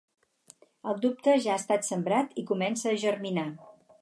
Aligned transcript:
El 0.93 0.97
dubte 1.03 1.35
ja 1.45 1.53
ha 1.57 1.59
estat 1.63 1.87
sembrat 1.91 2.35
i 2.45 2.49
comença 2.53 2.93
a 2.95 2.99
germinar. 3.05 3.49